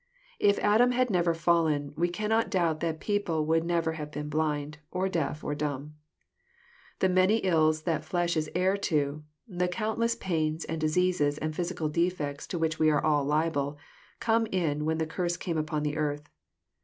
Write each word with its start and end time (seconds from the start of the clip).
If 0.39 0.57
Adam 0.57 0.93
had 0.93 1.11
never 1.11 1.35
fallen, 1.35 1.93
we 1.95 2.09
cannot 2.09 2.49
doubt 2.49 2.79
that 2.79 2.99
people 2.99 3.45
would 3.45 3.63
never 3.63 3.91
have 3.91 4.09
been 4.09 4.29
blind, 4.29 4.79
or 4.89 5.07
deaf, 5.07 5.43
or 5.43 5.53
dumb. 5.53 5.93
The 6.97 7.07
many 7.09 7.37
ills 7.45 7.83
that 7.83 8.01
fiesh 8.01 8.35
is 8.35 8.49
heir 8.55 8.77
to, 8.77 9.23
the 9.47 9.67
countless 9.67 10.15
pains, 10.15 10.65
and 10.65 10.81
diseases, 10.81 11.37
and 11.37 11.55
physical 11.55 11.87
defects 11.87 12.47
to 12.47 12.57
which 12.57 12.79
we 12.79 12.89
are 12.89 13.03
all 13.05 13.23
liable, 13.23 13.77
came 14.19 14.47
in 14.47 14.85
when 14.85 14.97
the 14.97 15.05
curse 15.05 15.37
came 15.37 15.59
upon 15.59 15.83
the 15.83 15.97
earth. 15.97 16.27